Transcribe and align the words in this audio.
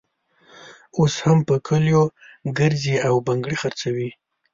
اوس 0.97 1.13
هم 1.25 1.39
په 1.47 1.55
کلیو 1.67 2.03
ګرزي 2.57 2.95
او 3.07 3.15
بنګړي 3.27 3.57
خرڅوي. 3.61 4.09